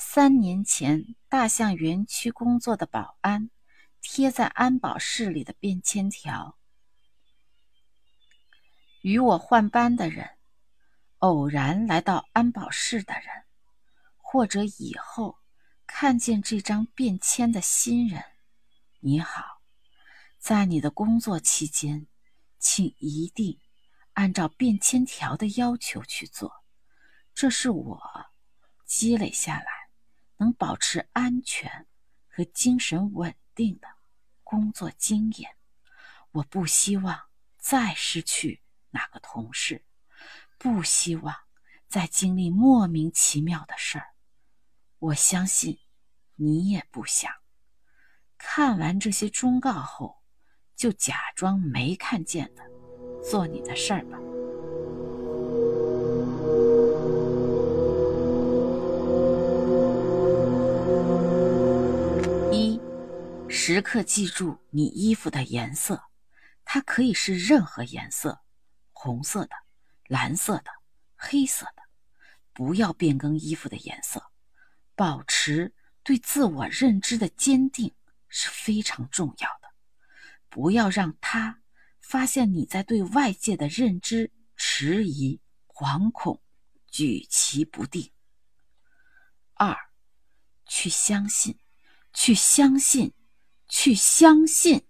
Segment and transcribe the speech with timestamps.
[0.00, 3.50] 三年前大象园区工作的保安
[4.00, 6.56] 贴在安保室里的便签条。
[9.02, 10.38] 与我换班的人，
[11.18, 13.44] 偶然来到安保室的人，
[14.16, 15.40] 或者以后
[15.84, 18.22] 看见这张便签的新人，
[19.00, 19.60] 你好，
[20.38, 22.06] 在你的工作期间，
[22.60, 23.58] 请一定
[24.12, 26.62] 按照便签条的要求去做。
[27.34, 28.00] 这是我
[28.84, 29.77] 积累下来
[30.38, 31.86] 能保持安全
[32.26, 33.88] 和精神稳定的
[34.42, 35.56] 工作经验。
[36.32, 38.62] 我不希望再失去。
[38.90, 39.84] 哪个同事
[40.56, 41.36] 不希望
[41.88, 44.14] 再经历莫名其妙的事儿？
[44.98, 45.78] 我相信
[46.36, 47.30] 你也不想。
[48.38, 50.22] 看完这些忠告后，
[50.74, 52.62] 就假装没看见的，
[53.22, 54.18] 做你的事儿吧。
[63.70, 66.02] 时刻记住你衣服的颜色，
[66.64, 68.40] 它可以是任何颜色。
[68.92, 69.50] 红色的、
[70.06, 70.70] 蓝色的、
[71.14, 71.82] 黑色的，
[72.54, 74.32] 不要变更衣服的颜色。
[74.94, 77.94] 保持对自我认知的坚定
[78.30, 79.68] 是非常重要的。
[80.48, 81.60] 不要让他
[82.00, 86.40] 发现你在对外界的认知迟疑、惶恐、
[86.90, 88.10] 举棋不定。
[89.52, 89.76] 二，
[90.64, 91.58] 去相信，
[92.14, 93.12] 去相信，
[93.68, 94.88] 去相信，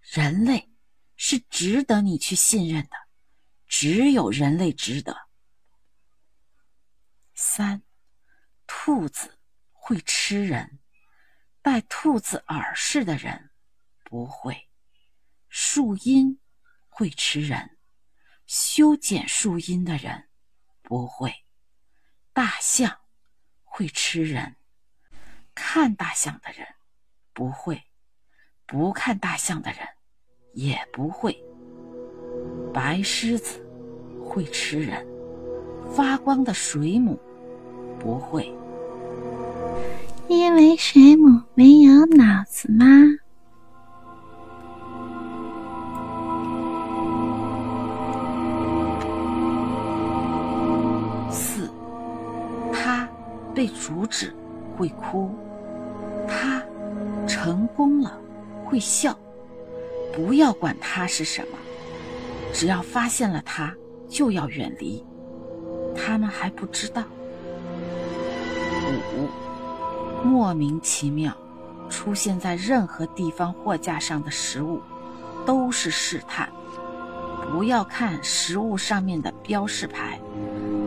[0.00, 0.70] 人类
[1.16, 2.96] 是值得你去信任的。
[3.66, 5.28] 只有人类值得。
[7.34, 7.82] 三，
[8.66, 9.38] 兔子
[9.72, 10.78] 会吃人，
[11.60, 13.50] 戴兔子耳饰的人
[14.04, 14.68] 不会。
[15.48, 16.40] 树荫
[16.88, 17.78] 会吃人，
[18.46, 20.28] 修剪树荫的人
[20.82, 21.44] 不会。
[22.32, 23.00] 大象
[23.64, 24.56] 会吃人，
[25.54, 26.76] 看大象的人
[27.32, 27.85] 不会，
[28.66, 29.80] 不看大象的人
[30.52, 31.40] 也不会。
[32.74, 33.64] 白狮子
[34.22, 35.06] 会吃人，
[35.94, 37.18] 发光的水母
[37.98, 38.52] 不会，
[40.28, 42.84] 因为水母没有脑子吗？
[51.30, 51.70] 四，
[52.72, 53.08] 他
[53.54, 54.34] 被阻止
[54.76, 55.30] 会哭，
[56.26, 56.62] 他
[57.26, 58.20] 成功了
[58.66, 59.16] 会笑，
[60.12, 61.58] 不要管它是什么。
[62.52, 63.72] 只要发现了它，
[64.08, 65.04] 就要远离。
[65.94, 67.02] 他们还不知道。
[69.16, 69.28] 五，
[70.26, 71.32] 莫名其妙
[71.88, 74.80] 出现在任何地方货架上的食物，
[75.44, 76.48] 都是试探。
[77.52, 80.20] 不要看食物上面的标示牌，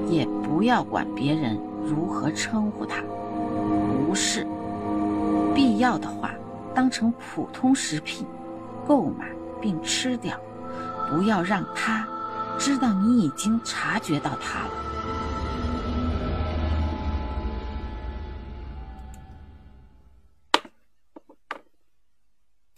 [0.10, 3.02] 也不要管别人如何称呼它。
[4.08, 4.46] 无视。
[5.56, 6.34] 必要的话，
[6.80, 8.26] 当成普通食品
[8.88, 9.28] 购买
[9.60, 10.40] 并吃掉。
[11.10, 12.08] 不要让他
[12.58, 14.89] 知道你已经察觉到他了。